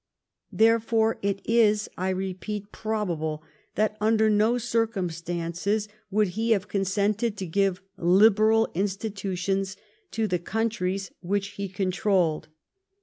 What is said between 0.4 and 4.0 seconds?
Therefore it is, I repeat, probable, that